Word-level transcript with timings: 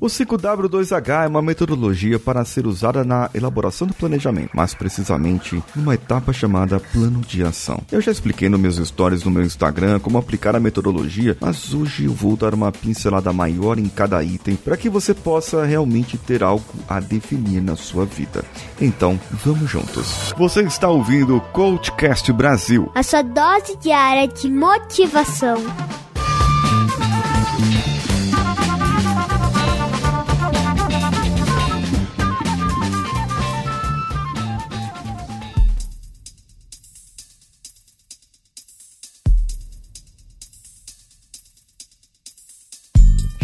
O 0.00 0.06
5W2H 0.06 1.24
é 1.24 1.28
uma 1.28 1.42
metodologia 1.42 2.18
para 2.18 2.42
ser 2.42 2.66
usada 2.66 3.04
na 3.04 3.28
elaboração 3.34 3.86
do 3.86 3.92
planejamento, 3.92 4.56
mais 4.56 4.72
precisamente 4.72 5.62
numa 5.76 5.92
etapa 5.92 6.32
chamada 6.32 6.80
plano 6.80 7.20
de 7.20 7.44
ação. 7.44 7.82
Eu 7.92 8.00
já 8.00 8.10
expliquei 8.10 8.48
nos 8.48 8.58
meus 8.58 8.76
stories 8.76 9.24
no 9.24 9.30
meu 9.30 9.42
Instagram 9.42 10.00
como 10.00 10.16
aplicar 10.16 10.56
a 10.56 10.60
metodologia, 10.60 11.36
mas 11.38 11.74
hoje 11.74 12.06
eu 12.06 12.14
vou 12.14 12.34
dar 12.34 12.54
uma 12.54 12.72
pincelada 12.72 13.30
maior 13.30 13.78
em 13.78 13.90
cada 13.90 14.24
item 14.24 14.56
para 14.56 14.74
que 14.78 14.88
você 14.88 15.12
possa 15.12 15.66
realmente 15.66 16.16
ter 16.16 16.42
algo 16.42 16.64
a 16.88 16.98
definir 16.98 17.60
na 17.60 17.76
sua 17.76 18.06
vida. 18.06 18.42
Então, 18.80 19.20
vamos 19.44 19.70
juntos. 19.70 20.32
Você 20.38 20.62
está 20.62 20.88
ouvindo 20.88 21.36
o 21.36 21.40
Coachcast 21.42 22.32
Brasil. 22.32 22.90
A 22.94 23.02
sua 23.02 23.20
dose 23.20 23.76
diária 23.76 24.26
de 24.26 24.48
motivação. 24.48 25.58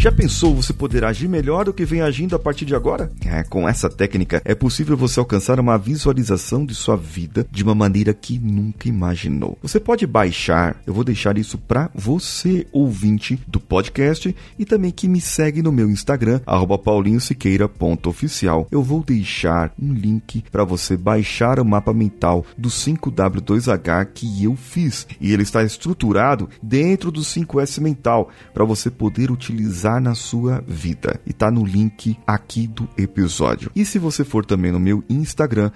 Já 0.07 0.11
pensou 0.13 0.55
você 0.55 0.71
poder 0.71 1.03
agir 1.03 1.27
melhor 1.27 1.65
do 1.65 1.73
que 1.73 1.83
vem 1.83 1.99
agindo 1.99 2.33
a 2.33 2.39
partir 2.39 2.63
de 2.63 2.73
agora? 2.73 3.11
É, 3.25 3.43
com 3.43 3.67
essa 3.67 3.89
técnica 3.89 4.41
é 4.45 4.55
possível 4.55 4.95
você 4.95 5.19
alcançar 5.19 5.59
uma 5.59 5.77
visualização 5.77 6.65
de 6.65 6.73
sua 6.73 6.95
vida 6.95 7.45
de 7.51 7.61
uma 7.61 7.75
maneira 7.75 8.13
que 8.13 8.39
nunca 8.39 8.87
imaginou. 8.87 9.57
Você 9.61 9.81
pode 9.81 10.07
baixar, 10.07 10.77
eu 10.87 10.93
vou 10.93 11.03
deixar 11.03 11.37
isso 11.37 11.57
para 11.57 11.89
você, 11.93 12.65
ouvinte 12.71 13.37
do 13.45 13.59
podcast 13.59 14.33
e 14.57 14.63
também 14.63 14.91
que 14.91 15.09
me 15.09 15.19
segue 15.19 15.61
no 15.61 15.73
meu 15.73 15.89
Instagram, 15.89 16.39
paulinhosiqueira.oficial. 16.85 18.65
Eu 18.71 18.81
vou 18.81 19.03
deixar 19.03 19.73
um 19.77 19.91
link 19.91 20.41
para 20.49 20.63
você 20.63 20.95
baixar 20.95 21.59
o 21.59 21.65
mapa 21.65 21.93
mental 21.93 22.45
do 22.57 22.69
5W2H 22.69 24.07
que 24.13 24.45
eu 24.45 24.55
fiz. 24.55 25.05
E 25.19 25.33
ele 25.33 25.43
está 25.43 25.65
estruturado 25.65 26.47
dentro 26.63 27.11
do 27.11 27.19
5S 27.19 27.81
mental 27.81 28.29
para 28.53 28.63
você 28.63 28.89
poder 28.89 29.31
utilizar 29.31 29.96
na 29.99 30.15
sua 30.15 30.63
vida. 30.67 31.19
E 31.25 31.33
tá 31.33 31.51
no 31.51 31.65
link 31.65 32.17
aqui 32.25 32.67
do 32.67 32.87
episódio. 32.97 33.71
E 33.75 33.85
se 33.85 33.99
você 33.99 34.23
for 34.23 34.45
também 34.45 34.71
no 34.71 34.79
meu 34.79 35.03
Instagram, 35.09 35.71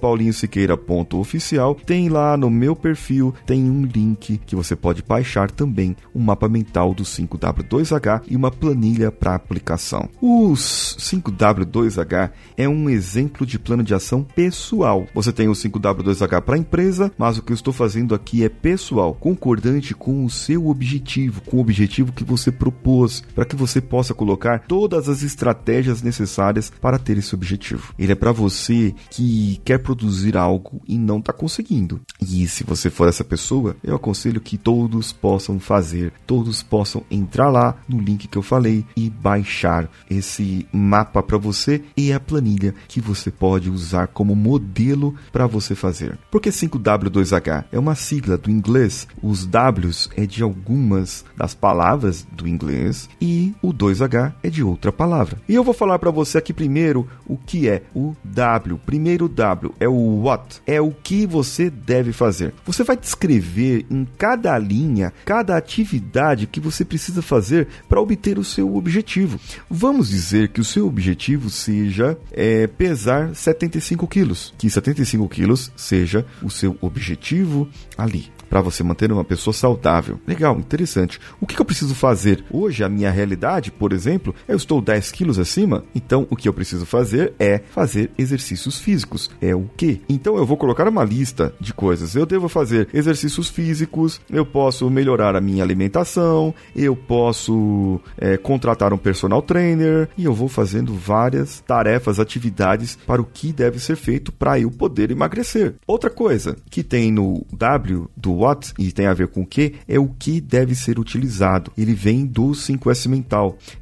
paulinhosiqueira.oficial, 0.00 1.74
tem 1.74 2.08
lá 2.08 2.36
no 2.36 2.50
meu 2.50 2.76
perfil, 2.76 3.34
tem 3.46 3.70
um 3.70 3.84
link 3.84 4.40
que 4.44 4.56
você 4.56 4.76
pode 4.76 5.02
baixar 5.02 5.50
também 5.50 5.96
um 6.14 6.20
mapa 6.20 6.48
mental 6.48 6.94
do 6.94 7.02
5W2H 7.02 8.22
e 8.28 8.36
uma 8.36 8.50
planilha 8.50 9.10
para 9.10 9.34
aplicação. 9.34 10.08
Os 10.20 10.96
5W2H 10.98 12.30
é 12.56 12.68
um 12.68 12.88
exemplo 12.88 13.46
de 13.46 13.58
plano 13.58 13.82
de 13.82 13.94
ação 13.94 14.22
pessoal. 14.22 15.06
Você 15.14 15.32
tem 15.32 15.48
o 15.48 15.52
5W2H 15.52 16.40
para 16.42 16.58
empresa, 16.58 17.12
mas 17.16 17.38
o 17.38 17.42
que 17.42 17.52
eu 17.52 17.54
estou 17.54 17.72
fazendo 17.72 18.14
aqui 18.14 18.44
é 18.44 18.48
pessoal, 18.48 19.14
concordante 19.14 19.94
com 19.94 20.24
o 20.24 20.30
seu 20.30 20.68
objetivo, 20.68 21.40
com 21.42 21.56
o 21.56 21.60
objetivo 21.60 22.12
que 22.12 22.24
você 22.24 22.50
propôs, 22.50 23.22
para 23.34 23.44
que 23.44 23.53
você 23.54 23.80
possa 23.80 24.14
colocar 24.14 24.60
todas 24.66 25.08
as 25.08 25.22
estratégias 25.22 26.02
necessárias 26.02 26.70
para 26.80 26.98
ter 26.98 27.18
esse 27.18 27.34
objetivo. 27.34 27.94
Ele 27.98 28.12
é 28.12 28.14
para 28.14 28.32
você 28.32 28.94
que 29.10 29.60
quer 29.64 29.78
produzir 29.78 30.36
algo 30.36 30.80
e 30.86 30.98
não 30.98 31.18
está 31.18 31.32
conseguindo. 31.32 32.00
E 32.20 32.46
se 32.48 32.64
você 32.64 32.90
for 32.90 33.08
essa 33.08 33.24
pessoa, 33.24 33.76
eu 33.82 33.94
aconselho 33.94 34.40
que 34.40 34.58
todos 34.58 35.12
possam 35.12 35.58
fazer, 35.58 36.12
todos 36.26 36.62
possam 36.62 37.02
entrar 37.10 37.48
lá 37.48 37.76
no 37.88 38.00
link 38.00 38.28
que 38.28 38.38
eu 38.38 38.42
falei 38.42 38.84
e 38.96 39.10
baixar 39.10 39.88
esse 40.10 40.66
mapa 40.72 41.22
para 41.22 41.38
você 41.38 41.82
e 41.96 42.12
a 42.12 42.20
planilha 42.20 42.74
que 42.88 43.00
você 43.00 43.30
pode 43.30 43.70
usar 43.70 44.08
como 44.08 44.34
modelo 44.34 45.14
para 45.32 45.46
você 45.46 45.74
fazer. 45.74 46.18
Porque 46.30 46.50
5W2H 46.50 47.64
é 47.70 47.78
uma 47.78 47.94
sigla 47.94 48.36
do 48.36 48.50
inglês, 48.50 49.06
os 49.22 49.46
Ws 49.46 50.08
é 50.16 50.26
de 50.26 50.42
algumas 50.42 51.24
das 51.36 51.54
palavras 51.54 52.26
do 52.32 52.48
inglês 52.48 53.08
e 53.20 53.43
o 53.60 53.72
2H 53.72 54.34
é 54.42 54.48
de 54.48 54.62
outra 54.62 54.92
palavra. 54.92 55.38
E 55.48 55.54
eu 55.54 55.64
vou 55.64 55.74
falar 55.74 55.98
para 55.98 56.10
você 56.10 56.38
aqui 56.38 56.52
primeiro 56.52 57.08
o 57.26 57.36
que 57.36 57.68
é 57.68 57.82
o 57.94 58.14
W. 58.24 58.78
Primeiro 58.86 59.28
W 59.28 59.74
é 59.80 59.88
o 59.88 60.22
what, 60.22 60.62
é 60.66 60.80
o 60.80 60.90
que 60.90 61.26
você 61.26 61.68
deve 61.68 62.12
fazer. 62.12 62.54
Você 62.64 62.84
vai 62.84 62.96
descrever 62.96 63.84
em 63.90 64.06
cada 64.16 64.56
linha, 64.58 65.12
cada 65.24 65.56
atividade 65.56 66.46
que 66.46 66.60
você 66.60 66.84
precisa 66.84 67.22
fazer 67.22 67.66
para 67.88 68.00
obter 68.00 68.38
o 68.38 68.44
seu 68.44 68.76
objetivo. 68.76 69.40
Vamos 69.68 70.10
dizer 70.10 70.48
que 70.48 70.60
o 70.60 70.64
seu 70.64 70.86
objetivo 70.86 71.50
seja 71.50 72.16
é, 72.30 72.66
pesar 72.66 73.34
75 73.34 74.06
quilos, 74.06 74.54
que 74.56 74.70
75 74.70 75.28
quilos 75.28 75.72
seja 75.76 76.24
o 76.42 76.50
seu 76.50 76.76
objetivo 76.80 77.68
ali 77.96 78.32
para 78.54 78.60
você 78.60 78.84
manter 78.84 79.10
uma 79.10 79.24
pessoa 79.24 79.52
saudável. 79.52 80.20
Legal, 80.24 80.56
interessante. 80.56 81.18
O 81.40 81.46
que, 81.46 81.56
que, 81.56 81.60
eu 81.60 81.66
preciso 81.66 81.92
fazer? 81.92 82.44
Hoje, 82.48 82.84
a 82.84 82.88
minha 82.88 83.10
realidade, 83.10 83.33
por 83.70 83.92
exemplo, 83.92 84.34
eu 84.46 84.56
estou 84.56 84.80
10 84.80 85.10
quilos 85.12 85.38
acima, 85.38 85.84
então 85.94 86.26
o 86.30 86.36
que 86.36 86.48
eu 86.48 86.52
preciso 86.52 86.86
fazer 86.86 87.34
é 87.38 87.58
fazer 87.58 88.10
exercícios 88.18 88.78
físicos. 88.78 89.30
É 89.40 89.54
o 89.54 89.68
que? 89.76 90.00
Então 90.08 90.36
eu 90.36 90.46
vou 90.46 90.56
colocar 90.56 90.88
uma 90.88 91.04
lista 91.04 91.54
de 91.60 91.72
coisas. 91.72 92.14
Eu 92.14 92.26
devo 92.26 92.48
fazer 92.48 92.88
exercícios 92.92 93.48
físicos, 93.48 94.20
eu 94.30 94.44
posso 94.44 94.88
melhorar 94.90 95.36
a 95.36 95.40
minha 95.40 95.62
alimentação, 95.62 96.54
eu 96.74 96.94
posso 96.94 98.00
é, 98.16 98.36
contratar 98.36 98.92
um 98.92 98.98
personal 98.98 99.42
trainer 99.42 100.08
e 100.16 100.24
eu 100.24 100.34
vou 100.34 100.48
fazendo 100.48 100.94
várias 100.94 101.60
tarefas, 101.60 102.20
atividades 102.20 102.96
para 103.06 103.20
o 103.20 103.24
que 103.24 103.52
deve 103.52 103.78
ser 103.78 103.96
feito 103.96 104.32
para 104.32 104.58
eu 104.58 104.70
poder 104.70 105.10
emagrecer. 105.10 105.74
Outra 105.86 106.10
coisa 106.10 106.56
que 106.70 106.82
tem 106.82 107.10
no 107.10 107.44
W 107.52 108.08
do 108.16 108.34
what 108.34 108.72
e 108.78 108.92
tem 108.92 109.06
a 109.06 109.14
ver 109.14 109.28
com 109.28 109.42
o 109.42 109.46
que 109.46 109.74
é 109.88 109.98
o 109.98 110.08
que 110.08 110.40
deve 110.40 110.74
ser 110.74 110.98
utilizado. 110.98 111.72
Ele 111.76 111.94
vem 111.94 112.26
do 112.26 112.50
5S 112.50 113.08
mental. 113.08 113.23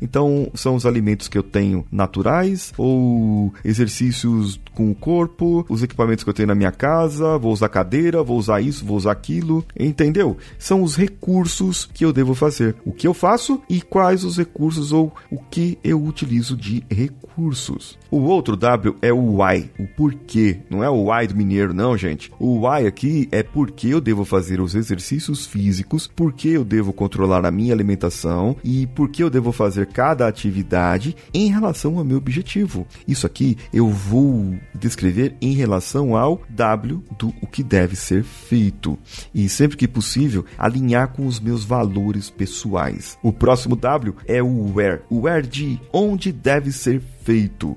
Então, 0.00 0.50
são 0.54 0.74
os 0.74 0.86
alimentos 0.86 1.28
que 1.28 1.38
eu 1.38 1.42
tenho 1.42 1.84
naturais 1.90 2.72
ou 2.76 3.52
exercícios 3.64 4.60
com 4.74 4.90
o 4.90 4.94
corpo, 4.94 5.64
os 5.68 5.82
equipamentos 5.82 6.24
que 6.24 6.30
eu 6.30 6.34
tenho 6.34 6.48
na 6.48 6.54
minha 6.54 6.72
casa, 6.72 7.38
vou 7.38 7.52
usar 7.52 7.68
cadeira, 7.68 8.22
vou 8.22 8.38
usar 8.38 8.60
isso, 8.60 8.84
vou 8.84 8.96
usar 8.96 9.12
aquilo, 9.12 9.64
entendeu? 9.78 10.36
São 10.58 10.82
os 10.82 10.96
recursos 10.96 11.88
que 11.92 12.04
eu 12.04 12.12
devo 12.12 12.34
fazer. 12.34 12.74
O 12.84 12.92
que 12.92 13.06
eu 13.06 13.14
faço 13.14 13.60
e 13.68 13.80
quais 13.80 14.24
os 14.24 14.36
recursos 14.38 14.92
ou 14.92 15.12
o 15.30 15.38
que 15.38 15.78
eu 15.84 16.02
utilizo 16.02 16.56
de 16.56 16.84
recursos. 16.90 17.98
O 18.10 18.20
outro 18.20 18.56
W 18.56 18.96
é 19.00 19.12
o 19.12 19.42
why, 19.42 19.70
o 19.78 19.86
porquê. 19.86 20.60
Não 20.68 20.82
é 20.84 20.90
o 20.90 21.10
why 21.10 21.26
do 21.26 21.34
mineiro, 21.34 21.72
não, 21.72 21.96
gente. 21.96 22.30
O 22.38 22.66
why 22.66 22.86
aqui 22.86 23.28
é 23.30 23.42
porque 23.42 23.88
eu 23.88 24.00
devo 24.00 24.24
fazer 24.24 24.60
os 24.60 24.74
exercícios 24.74 25.46
físicos, 25.46 26.06
porque 26.06 26.48
eu 26.48 26.64
devo 26.64 26.92
controlar 26.92 27.44
a 27.46 27.50
minha 27.50 27.72
alimentação 27.72 28.56
e 28.62 28.86
porque 28.88 29.22
eu 29.22 29.30
devo 29.32 29.50
fazer 29.50 29.86
cada 29.86 30.28
atividade 30.28 31.16
em 31.34 31.50
relação 31.50 31.98
ao 31.98 32.04
meu 32.04 32.18
objetivo. 32.18 32.86
Isso 33.08 33.26
aqui 33.26 33.56
eu 33.72 33.88
vou 33.88 34.54
descrever 34.74 35.34
em 35.40 35.52
relação 35.52 36.16
ao 36.16 36.40
W 36.48 37.02
do 37.18 37.34
o 37.40 37.46
que 37.46 37.62
deve 37.62 37.96
ser 37.96 38.22
feito. 38.22 38.98
E 39.34 39.48
sempre 39.48 39.76
que 39.76 39.88
possível, 39.88 40.44
alinhar 40.56 41.08
com 41.08 41.26
os 41.26 41.40
meus 41.40 41.64
valores 41.64 42.30
pessoais. 42.30 43.18
O 43.22 43.32
próximo 43.32 43.74
W 43.74 44.14
é 44.26 44.42
o 44.42 44.72
where. 44.74 45.02
O 45.10 45.22
where 45.22 45.46
de 45.46 45.80
onde 45.92 46.30
deve 46.30 46.70
ser 46.70 47.00
feito. 47.00 47.21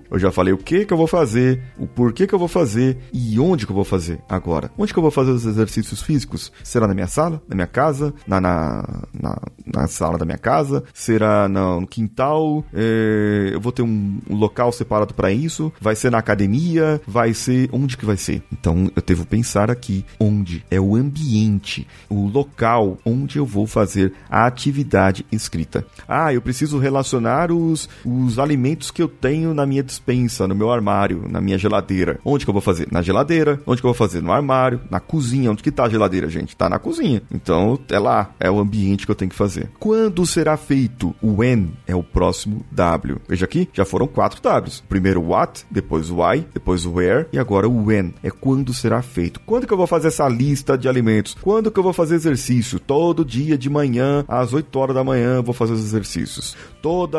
Eu 0.09 0.19
já 0.19 0.31
falei 0.31 0.53
o 0.53 0.57
que 0.57 0.85
que 0.85 0.93
eu 0.93 0.97
vou 0.97 1.07
fazer, 1.07 1.61
o 1.77 1.87
porquê 1.87 2.27
que 2.27 2.33
eu 2.33 2.39
vou 2.39 2.47
fazer 2.47 2.97
e 3.13 3.39
onde 3.39 3.65
que 3.65 3.71
eu 3.71 3.75
vou 3.75 3.85
fazer 3.85 4.19
agora. 4.27 4.71
Onde 4.77 4.91
que 4.93 4.99
eu 4.99 5.03
vou 5.03 5.11
fazer 5.11 5.31
os 5.31 5.45
exercícios 5.45 6.01
físicos? 6.01 6.51
Será 6.63 6.87
na 6.87 6.93
minha 6.93 7.07
sala, 7.07 7.41
na 7.47 7.55
minha 7.55 7.67
casa, 7.67 8.13
na, 8.27 8.41
na, 8.41 9.03
na, 9.13 9.37
na 9.65 9.87
sala 9.87 10.17
da 10.17 10.25
minha 10.25 10.37
casa? 10.37 10.83
Será 10.93 11.47
no 11.47 11.85
quintal? 11.87 12.63
É, 12.73 13.51
eu 13.53 13.61
vou 13.61 13.71
ter 13.71 13.81
um, 13.81 14.19
um 14.29 14.35
local 14.35 14.71
separado 14.71 15.13
para 15.13 15.31
isso? 15.31 15.71
Vai 15.79 15.95
ser 15.95 16.11
na 16.11 16.17
academia? 16.17 17.01
Vai 17.07 17.33
ser 17.33 17.69
onde 17.71 17.97
que 17.97 18.05
vai 18.05 18.17
ser? 18.17 18.43
Então 18.51 18.89
eu 18.95 19.01
devo 19.01 19.25
pensar 19.25 19.69
aqui 19.69 20.05
onde 20.19 20.65
é 20.69 20.79
o 20.79 20.95
ambiente, 20.95 21.87
o 22.09 22.27
local 22.27 22.97
onde 23.05 23.37
eu 23.37 23.45
vou 23.45 23.67
fazer 23.67 24.13
a 24.29 24.45
atividade 24.45 25.25
escrita. 25.31 25.85
Ah, 26.07 26.33
eu 26.33 26.41
preciso 26.41 26.77
relacionar 26.77 27.51
os, 27.51 27.87
os 28.03 28.39
alimentos 28.39 28.91
que 28.91 29.01
eu 29.01 29.07
tenho 29.07 29.34
na 29.41 29.65
minha 29.65 29.83
dispensa, 29.83 30.47
no 30.47 30.55
meu 30.55 30.71
armário, 30.71 31.25
na 31.29 31.41
minha 31.41 31.57
geladeira. 31.57 32.19
Onde 32.23 32.45
que 32.45 32.49
eu 32.49 32.53
vou 32.53 32.61
fazer? 32.61 32.87
Na 32.91 33.01
geladeira. 33.01 33.59
Onde 33.65 33.81
que 33.81 33.87
eu 33.87 33.93
vou 33.93 33.97
fazer? 33.97 34.21
No 34.21 34.31
armário, 34.31 34.81
na 34.89 34.99
cozinha. 34.99 35.51
Onde 35.51 35.63
que 35.63 35.71
tá 35.71 35.85
a 35.85 35.89
geladeira, 35.89 36.29
gente? 36.29 36.55
Tá 36.55 36.69
na 36.69 36.79
cozinha. 36.79 37.21
Então, 37.31 37.79
é 37.89 37.99
lá. 37.99 38.31
É 38.39 38.49
o 38.49 38.59
ambiente 38.59 39.05
que 39.05 39.11
eu 39.11 39.15
tenho 39.15 39.29
que 39.29 39.37
fazer. 39.37 39.69
Quando 39.79 40.25
será 40.25 40.57
feito? 40.57 41.13
O 41.21 41.37
when 41.37 41.73
é 41.87 41.95
o 41.95 42.03
próximo 42.03 42.65
W. 42.71 43.19
Veja 43.27 43.45
aqui, 43.45 43.69
já 43.73 43.85
foram 43.85 44.07
quatro 44.07 44.41
Ws. 44.41 44.83
Primeiro 44.87 45.21
o 45.21 45.29
what, 45.29 45.65
depois 45.69 46.09
o 46.09 46.21
why, 46.21 46.45
depois 46.53 46.85
o 46.85 46.93
where 46.93 47.27
e 47.31 47.39
agora 47.39 47.67
o 47.67 47.85
when. 47.85 48.13
É 48.23 48.29
quando 48.29 48.73
será 48.73 49.01
feito. 49.01 49.39
Quando 49.41 49.67
que 49.67 49.73
eu 49.73 49.77
vou 49.77 49.87
fazer 49.87 50.09
essa 50.09 50.27
lista 50.27 50.77
de 50.77 50.87
alimentos? 50.87 51.35
Quando 51.41 51.71
que 51.71 51.79
eu 51.79 51.83
vou 51.83 51.93
fazer 51.93 52.15
exercício? 52.15 52.79
Todo 52.79 53.25
dia 53.25 53.57
de 53.57 53.69
manhã, 53.69 54.23
às 54.27 54.53
8 54.53 54.77
horas 54.79 54.95
da 54.95 55.03
manhã, 55.03 55.41
vou 55.41 55.53
fazer 55.53 55.73
os 55.73 55.83
exercícios. 55.83 56.55
Toda 56.85 57.17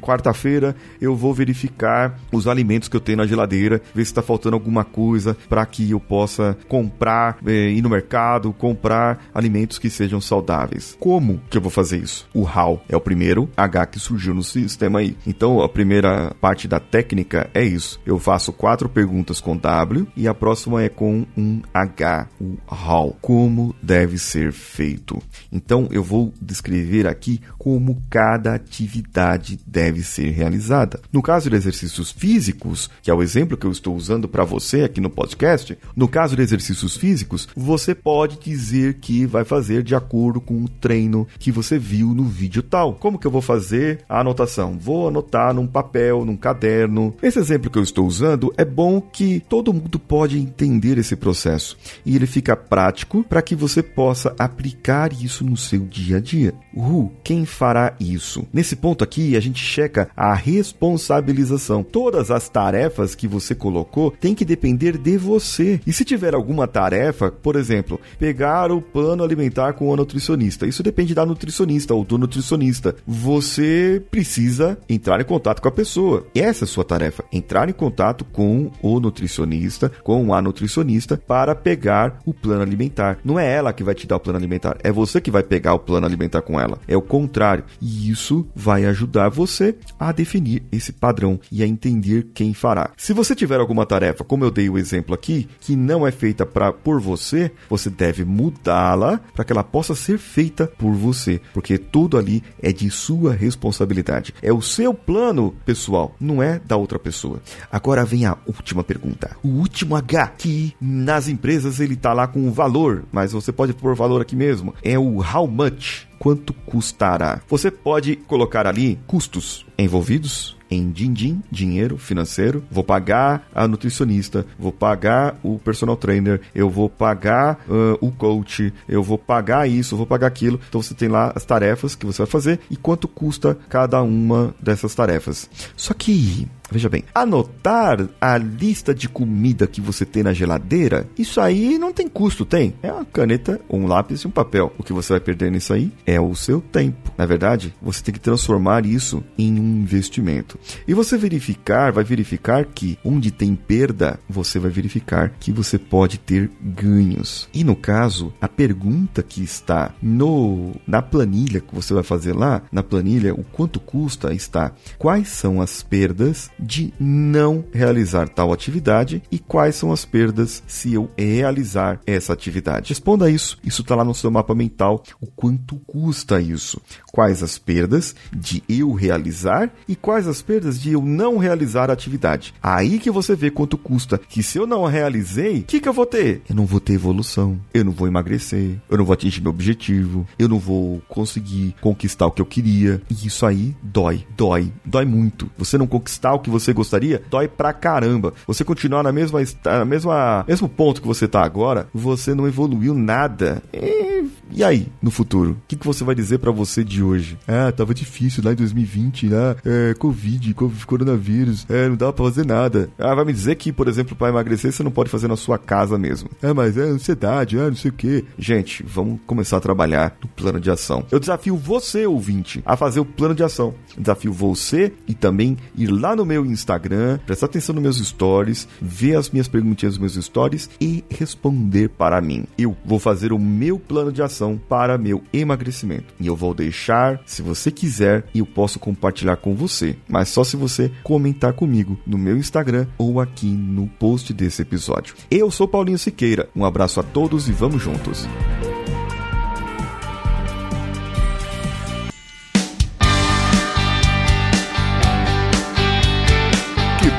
quarta-feira 0.00 0.74
eu 1.02 1.14
vou 1.14 1.34
verificar 1.34 2.18
os 2.32 2.48
alimentos 2.48 2.88
que 2.88 2.96
eu 2.96 3.00
tenho 3.00 3.18
na 3.18 3.26
geladeira, 3.26 3.82
ver 3.94 4.06
se 4.06 4.10
está 4.10 4.22
faltando 4.22 4.56
alguma 4.56 4.84
coisa 4.84 5.36
para 5.50 5.66
que 5.66 5.90
eu 5.90 6.00
possa 6.00 6.56
comprar, 6.66 7.36
eh, 7.46 7.72
ir 7.72 7.82
no 7.82 7.90
mercado, 7.90 8.50
comprar 8.54 9.22
alimentos 9.34 9.78
que 9.78 9.90
sejam 9.90 10.18
saudáveis. 10.18 10.96
Como 10.98 11.42
que 11.50 11.58
eu 11.58 11.60
vou 11.60 11.70
fazer 11.70 11.98
isso? 11.98 12.26
O 12.32 12.44
how 12.44 12.80
é 12.88 12.96
o 12.96 13.00
primeiro 13.02 13.50
H 13.54 13.84
que 13.84 14.00
surgiu 14.00 14.32
no 14.32 14.42
sistema 14.42 15.00
aí. 15.00 15.14
Então 15.26 15.60
a 15.60 15.68
primeira 15.68 16.34
parte 16.40 16.66
da 16.66 16.80
técnica 16.80 17.50
é 17.52 17.62
isso. 17.62 18.00
Eu 18.06 18.18
faço 18.18 18.50
quatro 18.50 18.88
perguntas 18.88 19.42
com 19.42 19.58
W 19.58 20.06
e 20.16 20.26
a 20.26 20.32
próxima 20.32 20.82
é 20.82 20.88
com 20.88 21.26
um 21.36 21.60
H, 21.74 22.26
o 22.40 22.56
how. 22.70 23.14
Como 23.20 23.74
deve 23.82 24.16
ser 24.16 24.52
feito. 24.52 25.20
Então 25.52 25.86
eu 25.90 26.02
vou 26.02 26.32
descrever 26.40 27.06
aqui 27.06 27.42
como 27.58 28.00
cada 28.08 28.37
atividade 28.46 29.58
deve 29.66 30.02
ser 30.02 30.30
realizada. 30.30 31.00
No 31.12 31.22
caso 31.22 31.50
de 31.50 31.56
exercícios 31.56 32.10
físicos, 32.10 32.90
que 33.02 33.10
é 33.10 33.14
o 33.14 33.22
exemplo 33.22 33.56
que 33.56 33.66
eu 33.66 33.72
estou 33.72 33.94
usando 33.96 34.28
para 34.28 34.44
você 34.44 34.82
aqui 34.82 35.00
no 35.00 35.10
podcast, 35.10 35.76
no 35.96 36.08
caso 36.08 36.36
de 36.36 36.42
exercícios 36.42 36.96
físicos, 36.96 37.48
você 37.56 37.94
pode 37.94 38.38
dizer 38.38 38.94
que 38.94 39.26
vai 39.26 39.44
fazer 39.44 39.82
de 39.82 39.94
acordo 39.94 40.40
com 40.40 40.62
o 40.62 40.68
treino 40.68 41.26
que 41.38 41.50
você 41.50 41.78
viu 41.78 42.14
no 42.14 42.24
vídeo 42.24 42.62
tal. 42.62 42.94
Como 42.94 43.18
que 43.18 43.26
eu 43.26 43.30
vou 43.30 43.42
fazer 43.42 44.04
a 44.08 44.20
anotação? 44.20 44.78
Vou 44.78 45.08
anotar 45.08 45.54
num 45.54 45.66
papel, 45.66 46.24
num 46.24 46.36
caderno. 46.36 47.14
Esse 47.22 47.38
exemplo 47.38 47.70
que 47.70 47.78
eu 47.78 47.82
estou 47.82 48.06
usando 48.06 48.52
é 48.56 48.64
bom 48.64 49.00
que 49.00 49.40
todo 49.48 49.72
mundo 49.72 49.98
pode 49.98 50.38
entender 50.38 50.98
esse 50.98 51.16
processo 51.16 51.76
e 52.04 52.16
ele 52.16 52.26
fica 52.26 52.56
prático 52.56 53.24
para 53.24 53.42
que 53.42 53.54
você 53.54 53.82
possa 53.82 54.34
aplicar 54.38 55.12
isso 55.12 55.44
no 55.44 55.56
seu 55.56 55.80
dia 55.80 56.18
a 56.18 56.20
dia. 56.20 56.54
Uh, 56.74 57.10
quem 57.24 57.44
fará 57.44 57.94
isso? 57.98 58.27
Nesse 58.52 58.76
ponto 58.76 59.04
aqui, 59.04 59.36
a 59.36 59.40
gente 59.40 59.62
checa 59.62 60.08
a 60.16 60.34
responsabilização. 60.34 61.82
Todas 61.82 62.30
as 62.30 62.48
tarefas 62.48 63.14
que 63.14 63.28
você 63.28 63.54
colocou 63.54 64.10
têm 64.10 64.34
que 64.34 64.44
depender 64.44 64.98
de 64.98 65.16
você. 65.16 65.80
E 65.86 65.92
se 65.92 66.04
tiver 66.04 66.34
alguma 66.34 66.66
tarefa, 66.66 67.30
por 67.30 67.56
exemplo, 67.56 68.00
pegar 68.18 68.70
o 68.70 68.80
plano 68.80 69.22
alimentar 69.22 69.72
com 69.72 69.88
o 69.88 69.96
nutricionista, 69.96 70.66
isso 70.66 70.82
depende 70.82 71.14
da 71.14 71.24
nutricionista 71.24 71.94
ou 71.94 72.04
do 72.04 72.18
nutricionista. 72.18 72.94
Você 73.06 74.02
precisa 74.10 74.78
entrar 74.88 75.20
em 75.20 75.24
contato 75.24 75.62
com 75.62 75.68
a 75.68 75.72
pessoa. 75.72 76.26
Essa 76.34 76.64
é 76.64 76.66
a 76.66 76.68
sua 76.68 76.84
tarefa. 76.84 77.24
Entrar 77.32 77.68
em 77.68 77.72
contato 77.72 78.24
com 78.24 78.70
o 78.82 79.00
nutricionista, 79.00 79.90
com 80.02 80.34
a 80.34 80.42
nutricionista, 80.42 81.16
para 81.16 81.54
pegar 81.54 82.20
o 82.24 82.34
plano 82.34 82.62
alimentar. 82.62 83.18
Não 83.24 83.38
é 83.38 83.50
ela 83.50 83.72
que 83.72 83.84
vai 83.84 83.94
te 83.94 84.06
dar 84.06 84.16
o 84.16 84.20
plano 84.20 84.38
alimentar, 84.38 84.76
é 84.82 84.90
você 84.90 85.20
que 85.20 85.30
vai 85.30 85.42
pegar 85.42 85.74
o 85.74 85.78
plano 85.78 86.06
alimentar 86.06 86.42
com 86.42 86.58
ela. 86.58 86.78
É 86.86 86.96
o 86.96 87.02
contrário. 87.02 87.64
E 87.80 88.10
isso 88.10 88.17
vai 88.54 88.84
ajudar 88.86 89.28
você 89.28 89.76
a 89.98 90.12
definir 90.12 90.62
esse 90.72 90.92
padrão 90.92 91.38
e 91.50 91.62
a 91.62 91.66
entender 91.66 92.28
quem 92.34 92.52
fará. 92.52 92.90
Se 92.96 93.12
você 93.12 93.34
tiver 93.34 93.60
alguma 93.60 93.86
tarefa, 93.86 94.24
como 94.24 94.44
eu 94.44 94.50
dei 94.50 94.68
o 94.68 94.78
exemplo 94.78 95.14
aqui, 95.14 95.48
que 95.60 95.76
não 95.76 96.06
é 96.06 96.10
feita 96.10 96.44
pra, 96.44 96.72
por 96.72 97.00
você, 97.00 97.50
você 97.68 97.88
deve 97.88 98.24
mudá-la 98.24 99.18
para 99.34 99.44
que 99.44 99.52
ela 99.52 99.64
possa 99.64 99.94
ser 99.94 100.18
feita 100.18 100.66
por 100.66 100.92
você, 100.92 101.40
porque 101.52 101.78
tudo 101.78 102.18
ali 102.18 102.42
é 102.62 102.72
de 102.72 102.90
sua 102.90 103.32
responsabilidade. 103.32 104.34
É 104.42 104.52
o 104.52 104.60
seu 104.60 104.92
plano 104.92 105.54
pessoal, 105.64 106.14
não 106.20 106.42
é 106.42 106.58
da 106.58 106.76
outra 106.76 106.98
pessoa. 106.98 107.40
Agora 107.70 108.04
vem 108.04 108.26
a 108.26 108.36
última 108.46 108.82
pergunta. 108.82 109.36
O 109.42 109.48
último 109.48 109.96
H, 109.96 110.28
que 110.38 110.74
nas 110.80 111.28
empresas 111.28 111.80
ele 111.80 111.96
tá 111.96 112.12
lá 112.12 112.26
com 112.26 112.48
o 112.48 112.52
valor, 112.52 113.04
mas 113.12 113.32
você 113.32 113.52
pode 113.52 113.72
pôr 113.72 113.94
valor 113.94 114.20
aqui 114.20 114.34
mesmo. 114.34 114.74
É 114.82 114.98
o 114.98 115.20
how 115.20 115.46
much 115.46 116.07
quanto 116.18 116.52
custará. 116.52 117.40
Você 117.48 117.70
pode 117.70 118.16
colocar 118.16 118.66
ali 118.66 118.98
custos 119.06 119.66
envolvidos 119.78 120.58
em 120.70 120.90
din-din, 120.90 121.42
dinheiro 121.50 121.96
financeiro. 121.96 122.62
Vou 122.70 122.84
pagar 122.84 123.48
a 123.54 123.66
nutricionista, 123.66 124.44
vou 124.58 124.72
pagar 124.72 125.38
o 125.42 125.58
personal 125.58 125.96
trainer, 125.96 126.40
eu 126.54 126.68
vou 126.68 126.88
pagar 126.88 127.64
uh, 127.68 128.06
o 128.06 128.10
coach, 128.10 128.72
eu 128.88 129.02
vou 129.02 129.18
pagar 129.18 129.68
isso, 129.68 129.96
vou 129.96 130.06
pagar 130.06 130.26
aquilo. 130.26 130.60
Então 130.68 130.82
você 130.82 130.94
tem 130.94 131.08
lá 131.08 131.32
as 131.34 131.44
tarefas 131.44 131.94
que 131.94 132.06
você 132.06 132.18
vai 132.18 132.30
fazer 132.30 132.60
e 132.70 132.76
quanto 132.76 133.08
custa 133.08 133.56
cada 133.68 134.02
uma 134.02 134.54
dessas 134.60 134.94
tarefas. 134.94 135.48
Só 135.76 135.94
que 135.94 136.46
Veja 136.70 136.88
bem, 136.88 137.04
anotar 137.14 138.08
a 138.20 138.36
lista 138.36 138.94
de 138.94 139.08
comida 139.08 139.66
que 139.66 139.80
você 139.80 140.04
tem 140.04 140.22
na 140.22 140.34
geladeira, 140.34 141.08
isso 141.18 141.40
aí 141.40 141.78
não 141.78 141.92
tem 141.92 142.08
custo, 142.08 142.44
tem? 142.44 142.74
É 142.82 142.92
uma 142.92 143.04
caneta, 143.04 143.60
um 143.70 143.86
lápis 143.86 144.20
e 144.20 144.26
um 144.26 144.30
papel. 144.30 144.72
O 144.78 144.82
que 144.82 144.92
você 144.92 145.14
vai 145.14 145.20
perder 145.20 145.50
nisso 145.50 145.72
aí 145.72 145.90
é 146.06 146.20
o 146.20 146.34
seu 146.34 146.60
tempo. 146.60 147.10
Na 147.16 147.24
verdade, 147.24 147.74
você 147.80 148.02
tem 148.02 148.12
que 148.12 148.20
transformar 148.20 148.84
isso 148.84 149.24
em 149.38 149.58
um 149.58 149.80
investimento. 149.80 150.58
E 150.86 150.92
você 150.92 151.16
verificar, 151.16 151.90
vai 151.90 152.04
verificar 152.04 152.66
que 152.66 152.98
onde 153.02 153.30
tem 153.30 153.54
perda, 153.54 154.20
você 154.28 154.58
vai 154.58 154.70
verificar 154.70 155.32
que 155.40 155.50
você 155.50 155.78
pode 155.78 156.18
ter 156.18 156.50
ganhos. 156.60 157.48
E 157.54 157.64
no 157.64 157.74
caso, 157.74 158.32
a 158.40 158.48
pergunta 158.48 159.22
que 159.22 159.42
está 159.42 159.94
no 160.02 160.74
na 160.86 161.00
planilha 161.00 161.60
que 161.60 161.74
você 161.74 161.94
vai 161.94 162.02
fazer 162.02 162.34
lá, 162.34 162.62
na 162.70 162.82
planilha, 162.82 163.34
o 163.34 163.42
quanto 163.42 163.80
custa 163.80 164.34
está 164.34 164.72
quais 164.98 165.28
são 165.28 165.60
as 165.60 165.82
perdas 165.82 166.50
de 166.58 166.92
não 166.98 167.64
realizar 167.72 168.28
tal 168.28 168.52
atividade 168.52 169.22
e 169.30 169.38
quais 169.38 169.76
são 169.76 169.92
as 169.92 170.04
perdas 170.04 170.62
se 170.66 170.92
eu 170.94 171.10
realizar 171.16 172.00
essa 172.06 172.32
atividade. 172.32 172.90
Responda 172.90 173.30
isso. 173.30 173.58
Isso 173.62 173.82
está 173.82 173.94
lá 173.94 174.04
no 174.04 174.14
seu 174.14 174.30
mapa 174.30 174.54
mental. 174.54 175.02
O 175.20 175.26
quanto 175.26 175.76
custa 175.86 176.40
isso? 176.40 176.80
Quais 177.12 177.42
as 177.42 177.58
perdas 177.58 178.14
de 178.32 178.62
eu 178.68 178.92
realizar 178.92 179.70
e 179.86 179.94
quais 179.94 180.26
as 180.26 180.42
perdas 180.42 180.80
de 180.80 180.92
eu 180.92 181.02
não 181.02 181.38
realizar 181.38 181.90
a 181.90 181.92
atividade? 181.92 182.54
Aí 182.62 182.98
que 182.98 183.10
você 183.10 183.34
vê 183.34 183.50
quanto 183.50 183.78
custa. 183.78 184.18
Que 184.18 184.42
se 184.42 184.58
eu 184.58 184.66
não 184.66 184.84
realizei, 184.84 185.60
o 185.60 185.64
que, 185.64 185.80
que 185.80 185.88
eu 185.88 185.92
vou 185.92 186.06
ter? 186.06 186.42
Eu 186.48 186.54
não 186.54 186.66
vou 186.66 186.80
ter 186.80 186.94
evolução. 186.94 187.58
Eu 187.72 187.84
não 187.84 187.92
vou 187.92 188.08
emagrecer. 188.08 188.76
Eu 188.88 188.98
não 188.98 189.04
vou 189.04 189.14
atingir 189.14 189.40
meu 189.40 189.50
objetivo. 189.50 190.26
Eu 190.38 190.48
não 190.48 190.58
vou 190.58 191.00
conseguir 191.08 191.74
conquistar 191.80 192.26
o 192.26 192.30
que 192.30 192.42
eu 192.42 192.46
queria. 192.46 193.00
E 193.10 193.26
isso 193.26 193.46
aí 193.46 193.76
dói. 193.82 194.26
Dói. 194.36 194.72
Dói 194.84 195.04
muito. 195.04 195.50
Você 195.56 195.78
não 195.78 195.86
conquistar 195.86 196.34
o 196.34 196.40
que 196.40 196.47
que 196.48 196.52
você 196.52 196.72
gostaria, 196.72 197.22
dói 197.30 197.48
pra 197.48 197.72
caramba. 197.72 198.32
Você 198.46 198.64
continuar 198.64 199.02
na 199.02 199.12
mesma, 199.12 199.40
na 199.64 199.84
mesma 199.84 200.44
mesmo 200.46 200.68
ponto 200.68 201.00
que 201.00 201.06
você 201.06 201.28
tá 201.28 201.42
agora, 201.42 201.88
você 201.92 202.34
não 202.34 202.46
evoluiu 202.46 202.94
nada. 202.94 203.62
E, 203.72 204.17
e 204.50 204.64
aí, 204.64 204.88
no 205.02 205.10
futuro? 205.10 205.52
O 205.52 205.56
que, 205.68 205.76
que 205.76 205.86
você 205.86 206.04
vai 206.04 206.14
dizer 206.14 206.38
para 206.38 206.50
você 206.50 206.82
de 206.82 207.02
hoje? 207.02 207.38
Ah, 207.46 207.70
tava 207.70 207.94
difícil 207.94 208.42
lá 208.44 208.52
em 208.52 208.56
2020, 208.56 209.26
né? 209.26 209.56
É, 209.64 209.94
Covid, 209.94 210.54
coronavírus, 210.86 211.66
é, 211.68 211.88
não 211.88 211.96
dava 211.96 212.12
pra 212.12 212.24
fazer 212.24 212.46
nada. 212.46 212.88
Ah, 212.98 213.14
vai 213.14 213.24
me 213.24 213.32
dizer 213.32 213.56
que, 213.56 213.72
por 213.72 213.88
exemplo, 213.88 214.16
para 214.16 214.28
emagrecer 214.28 214.72
você 214.72 214.82
não 214.82 214.90
pode 214.90 215.10
fazer 215.10 215.28
na 215.28 215.36
sua 215.36 215.58
casa 215.58 215.98
mesmo. 215.98 216.30
É, 216.42 216.52
mas 216.52 216.76
é 216.76 216.82
ansiedade, 216.82 217.58
ah, 217.58 217.68
não 217.68 217.76
sei 217.76 217.90
o 217.90 217.94
que. 217.94 218.24
Gente, 218.38 218.82
vamos 218.82 219.20
começar 219.26 219.58
a 219.58 219.60
trabalhar 219.60 220.16
no 220.22 220.28
plano 220.28 220.60
de 220.60 220.70
ação. 220.70 221.04
Eu 221.10 221.20
desafio 221.20 221.56
você, 221.56 222.06
ouvinte, 222.06 222.62
a 222.64 222.76
fazer 222.76 223.00
o 223.00 223.04
plano 223.04 223.34
de 223.34 223.42
ação. 223.42 223.74
desafio 223.96 224.32
você 224.32 224.92
e 225.06 225.14
também 225.14 225.56
ir 225.76 225.88
lá 225.88 226.16
no 226.16 226.24
meu 226.24 226.44
Instagram, 226.46 227.18
prestar 227.26 227.46
atenção 227.46 227.74
nos 227.74 227.82
meus 227.82 227.98
stories, 227.98 228.66
ver 228.80 229.16
as 229.16 229.30
minhas 229.30 229.48
perguntinhas 229.48 229.98
nos 229.98 230.14
meus 230.14 230.24
stories 230.24 230.70
e 230.80 231.04
responder 231.10 231.90
para 231.90 232.20
mim. 232.20 232.44
Eu 232.56 232.76
vou 232.84 232.98
fazer 232.98 233.32
o 233.32 233.38
meu 233.38 233.78
plano 233.78 234.12
de 234.12 234.22
ação 234.22 234.37
para 234.68 234.98
meu 234.98 235.22
emagrecimento. 235.32 236.14
E 236.20 236.26
eu 236.26 236.36
vou 236.36 236.54
deixar, 236.54 237.20
se 237.26 237.42
você 237.42 237.70
quiser, 237.70 238.24
eu 238.34 238.46
posso 238.46 238.78
compartilhar 238.78 239.36
com 239.36 239.54
você, 239.54 239.96
mas 240.06 240.28
só 240.28 240.44
se 240.44 240.56
você 240.56 240.92
comentar 241.02 241.54
comigo 241.54 241.98
no 242.06 242.18
meu 242.18 242.36
Instagram 242.36 242.86
ou 242.96 243.20
aqui 243.20 243.48
no 243.48 243.86
post 243.86 244.32
desse 244.32 244.62
episódio. 244.62 245.14
Eu 245.30 245.50
sou 245.50 245.66
Paulinho 245.66 245.98
Siqueira. 245.98 246.48
Um 246.54 246.64
abraço 246.64 247.00
a 247.00 247.02
todos 247.02 247.48
e 247.48 247.52
vamos 247.52 247.82
juntos. 247.82 248.28